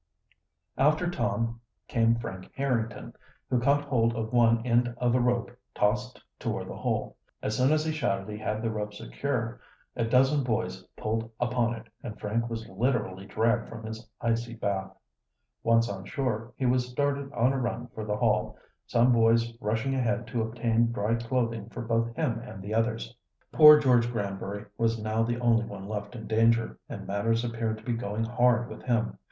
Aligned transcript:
After 0.79 1.07
Tom 1.11 1.61
came 1.87 2.15
Frank 2.15 2.49
Harrington, 2.55 3.13
who 3.51 3.59
caught 3.59 3.83
hold 3.83 4.15
of 4.15 4.33
one 4.33 4.65
end 4.65 4.91
of 4.97 5.13
a 5.13 5.19
rope 5.21 5.51
tossed 5.75 6.19
toward 6.39 6.67
the 6.69 6.75
hole. 6.75 7.17
As 7.43 7.55
soon 7.55 7.71
as 7.71 7.85
he 7.85 7.91
shouted 7.91 8.27
he 8.27 8.39
had 8.39 8.63
the 8.63 8.71
rope 8.71 8.95
secure, 8.95 9.61
a 9.95 10.03
dozen 10.03 10.43
boys 10.43 10.81
pulled 10.97 11.29
upon 11.39 11.75
it, 11.75 11.85
and 12.01 12.19
Frank 12.19 12.49
was 12.49 12.67
literally 12.67 13.27
dragged 13.27 13.69
from 13.69 13.85
his 13.85 14.09
icy 14.19 14.55
bath. 14.55 14.89
Once 15.61 15.87
on 15.87 16.03
shore 16.05 16.51
he 16.57 16.65
was 16.65 16.89
started 16.89 17.31
on 17.33 17.53
a 17.53 17.59
run 17.59 17.85
for 17.89 18.03
the 18.03 18.17
Hall, 18.17 18.57
some 18.87 19.11
boys 19.13 19.53
rushing 19.61 19.93
ahead 19.93 20.25
to 20.25 20.41
obtain 20.41 20.91
dry 20.91 21.13
clothing 21.13 21.69
for 21.69 21.81
both 21.83 22.15
him 22.15 22.39
and 22.39 22.63
the 22.63 22.73
others. 22.73 23.15
Poor 23.51 23.79
George 23.79 24.11
Granbury 24.11 24.65
was 24.79 24.99
now 24.99 25.21
the 25.21 25.39
only 25.39 25.63
one 25.65 25.87
left 25.87 26.15
in 26.15 26.25
danger, 26.25 26.79
and 26.89 27.05
matters 27.05 27.45
appeared 27.45 27.77
to 27.77 27.83
be 27.83 27.93
going 27.93 28.23
hard 28.25 28.67
with 28.67 28.81
him. 28.81 29.19